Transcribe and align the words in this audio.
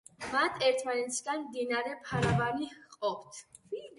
მათ 0.27 0.55
ერთმანეთისგან 0.67 1.43
მდინარე 1.43 1.93
ფარავანი 2.07 2.71
ჰყოფს. 2.79 3.45